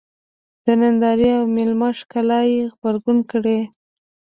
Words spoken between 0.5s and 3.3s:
د نندارې او مېلمه ښکلا یې غبرګه